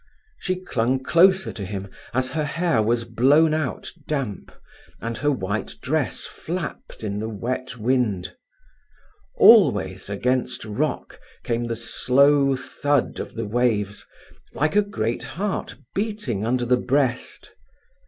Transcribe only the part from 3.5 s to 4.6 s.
out damp,